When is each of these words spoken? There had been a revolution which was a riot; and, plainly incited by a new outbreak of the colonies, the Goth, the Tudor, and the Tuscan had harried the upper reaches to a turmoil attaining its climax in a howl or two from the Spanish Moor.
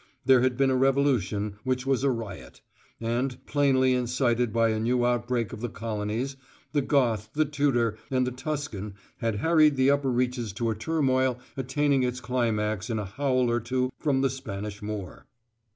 There 0.25 0.41
had 0.41 0.57
been 0.57 0.71
a 0.71 0.75
revolution 0.75 1.57
which 1.63 1.85
was 1.85 2.03
a 2.03 2.09
riot; 2.09 2.61
and, 2.99 3.37
plainly 3.45 3.93
incited 3.93 4.51
by 4.51 4.69
a 4.69 4.79
new 4.79 5.05
outbreak 5.05 5.53
of 5.53 5.61
the 5.61 5.69
colonies, 5.69 6.37
the 6.71 6.81
Goth, 6.81 7.29
the 7.35 7.45
Tudor, 7.45 7.99
and 8.09 8.25
the 8.25 8.31
Tuscan 8.31 8.95
had 9.17 9.35
harried 9.35 9.75
the 9.75 9.91
upper 9.91 10.09
reaches 10.11 10.53
to 10.53 10.71
a 10.71 10.75
turmoil 10.75 11.37
attaining 11.55 12.01
its 12.01 12.19
climax 12.19 12.89
in 12.89 12.97
a 12.97 13.05
howl 13.05 13.47
or 13.51 13.59
two 13.59 13.91
from 13.99 14.21
the 14.21 14.31
Spanish 14.31 14.81
Moor. 14.81 15.27